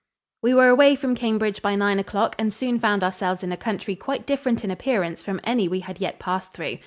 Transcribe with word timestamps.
We 0.41 0.55
were 0.55 0.67
away 0.67 0.95
from 0.95 1.13
Cambridge 1.13 1.61
by 1.61 1.75
nine 1.75 1.99
o'clock 1.99 2.35
and 2.39 2.51
soon 2.51 2.79
found 2.79 3.03
ourselves 3.03 3.43
in 3.43 3.51
a 3.51 3.55
country 3.55 3.95
quite 3.95 4.25
different 4.25 4.63
in 4.63 4.71
appearance 4.71 5.21
from 5.21 5.39
any 5.43 5.67
we 5.67 5.81
had 5.81 6.01
yet 6.01 6.17
passed 6.17 6.53
through. 6.53 6.79